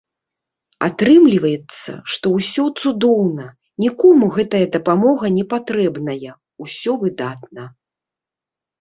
[0.87, 3.45] Атрымліваецца, што ўсё цудоўна,
[3.85, 6.33] нікому гэтая дапамога не патрэбная,
[6.67, 7.63] усё выдатна!